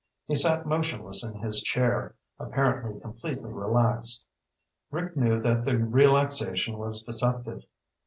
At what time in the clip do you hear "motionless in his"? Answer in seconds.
0.65-1.61